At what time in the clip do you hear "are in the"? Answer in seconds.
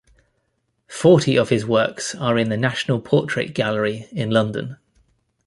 2.15-2.57